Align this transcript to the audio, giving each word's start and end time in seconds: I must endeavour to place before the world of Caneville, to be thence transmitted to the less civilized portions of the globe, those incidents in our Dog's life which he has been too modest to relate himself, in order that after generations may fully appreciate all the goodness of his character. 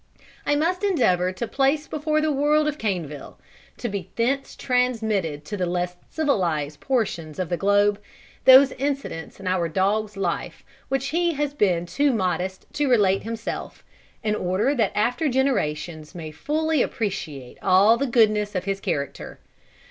I 0.47 0.55
must 0.55 0.83
endeavour 0.83 1.31
to 1.33 1.47
place 1.47 1.87
before 1.87 2.21
the 2.21 2.31
world 2.31 2.67
of 2.67 2.79
Caneville, 2.79 3.37
to 3.77 3.87
be 3.87 4.09
thence 4.15 4.55
transmitted 4.55 5.45
to 5.45 5.55
the 5.55 5.67
less 5.67 5.95
civilized 6.09 6.79
portions 6.79 7.37
of 7.37 7.49
the 7.49 7.55
globe, 7.55 8.01
those 8.45 8.71
incidents 8.79 9.39
in 9.39 9.45
our 9.45 9.69
Dog's 9.69 10.17
life 10.17 10.63
which 10.89 11.09
he 11.09 11.33
has 11.33 11.53
been 11.53 11.85
too 11.85 12.11
modest 12.13 12.65
to 12.73 12.89
relate 12.89 13.21
himself, 13.21 13.83
in 14.23 14.33
order 14.33 14.73
that 14.73 14.91
after 14.95 15.29
generations 15.29 16.15
may 16.15 16.31
fully 16.31 16.81
appreciate 16.81 17.59
all 17.61 17.95
the 17.95 18.07
goodness 18.07 18.55
of 18.55 18.63
his 18.63 18.79
character. 18.79 19.37